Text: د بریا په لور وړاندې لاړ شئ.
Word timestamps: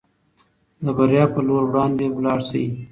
د 0.83 0.85
بریا 0.97 1.23
په 1.33 1.39
لور 1.47 1.63
وړاندې 1.67 2.05
لاړ 2.23 2.39
شئ. 2.49 2.65